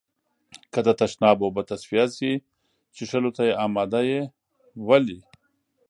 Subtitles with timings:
[0.73, 2.33] که د تشناب اوبه تصفيه شي،
[2.95, 4.21] څښلو ته يې آماده يئ؟
[4.87, 5.19] ولې؟